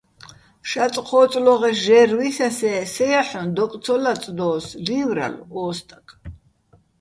"შაწ-ჴო́წლოღეშ 0.69 1.77
ჟე́რო̆ 1.85 2.17
ვისასე́, 2.19 2.77
სე 2.93 3.05
ჲაჰ̦ონ 3.11 3.47
დოკ 3.55 3.71
ცო 3.83 3.95
ლაწდო́ს",- 4.03 4.65
ლი́ვრალო̆ 4.85 5.43
ო 5.59 5.61
სტაკ. 5.77 6.07